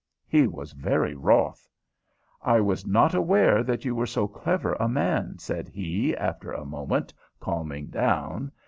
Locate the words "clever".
4.27-4.73